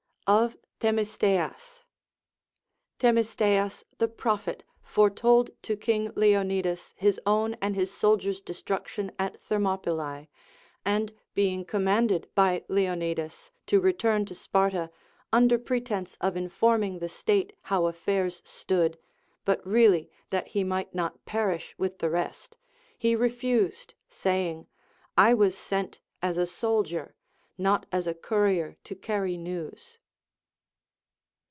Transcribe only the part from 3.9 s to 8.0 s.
the prophet foretold to King Leonidas his own and his